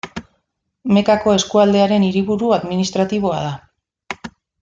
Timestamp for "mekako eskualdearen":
0.95-2.07